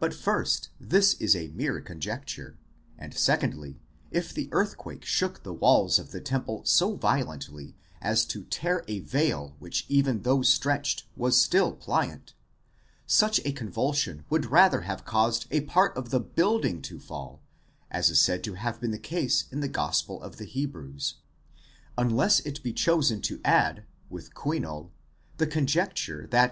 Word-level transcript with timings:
But 0.00 0.12
first, 0.12 0.70
this 0.80 1.14
is 1.20 1.36
a 1.36 1.50
mere 1.54 1.80
conjecture: 1.80 2.58
and 2.98 3.14
secondly, 3.16 3.78
if 4.10 4.34
the 4.34 4.48
earth 4.50 4.76
quake 4.76 5.04
shook 5.04 5.44
the 5.44 5.52
walls 5.52 6.00
of 6.00 6.10
the 6.10 6.20
temple 6.20 6.64
so 6.64 6.96
violently, 6.96 7.76
as 8.00 8.24
to 8.24 8.42
tear 8.46 8.84
a 8.88 8.98
veil 8.98 9.54
which 9.60 9.86
even 9.88 10.22
though 10.22 10.42
stretched, 10.42 11.04
was 11.16 11.40
still 11.40 11.74
pliant: 11.74 12.34
such 13.06 13.40
a 13.44 13.52
convulsion 13.52 14.24
would 14.28 14.46
rather 14.46 14.80
have 14.80 15.04
caused 15.04 15.46
a 15.52 15.60
part 15.60 15.96
of 15.96 16.10
the 16.10 16.18
building 16.18 16.82
to 16.82 16.98
fall, 16.98 17.40
as 17.88 18.10
is 18.10 18.20
said 18.20 18.42
to 18.42 18.54
have 18.54 18.80
been 18.80 18.90
the 18.90 18.98
case 18.98 19.44
in 19.52 19.60
the 19.60 19.68
Gospel 19.68 20.20
of 20.24 20.38
the 20.38 20.44
Hebrews: 20.44 21.18
1! 21.94 22.08
unless 22.08 22.40
it 22.40 22.64
be 22.64 22.72
chosen 22.72 23.20
to 23.20 23.40
add, 23.44 23.84
with 24.10 24.34
Kuin6l, 24.34 24.90
the 25.36 25.46
conjecture 25.46 26.26
that. 26.32 26.50